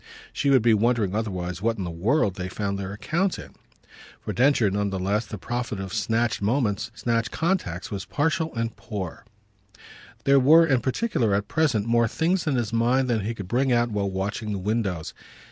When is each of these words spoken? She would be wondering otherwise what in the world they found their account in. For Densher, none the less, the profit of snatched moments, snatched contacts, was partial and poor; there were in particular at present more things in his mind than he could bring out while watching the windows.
She 0.33 0.49
would 0.49 0.63
be 0.63 0.73
wondering 0.73 1.13
otherwise 1.13 1.61
what 1.61 1.77
in 1.77 1.83
the 1.83 1.91
world 1.91 2.33
they 2.33 2.49
found 2.49 2.79
their 2.79 2.91
account 2.91 3.37
in. 3.37 3.51
For 4.19 4.33
Densher, 4.33 4.71
none 4.71 4.89
the 4.89 4.97
less, 4.97 5.27
the 5.27 5.37
profit 5.37 5.79
of 5.79 5.93
snatched 5.93 6.41
moments, 6.41 6.89
snatched 6.95 7.29
contacts, 7.29 7.91
was 7.91 8.05
partial 8.05 8.51
and 8.55 8.75
poor; 8.75 9.25
there 10.23 10.39
were 10.39 10.65
in 10.65 10.81
particular 10.81 11.35
at 11.35 11.47
present 11.47 11.85
more 11.85 12.07
things 12.07 12.47
in 12.47 12.55
his 12.55 12.73
mind 12.73 13.11
than 13.11 13.19
he 13.19 13.35
could 13.35 13.47
bring 13.47 13.71
out 13.71 13.91
while 13.91 14.09
watching 14.09 14.51
the 14.53 14.57
windows. 14.57 15.13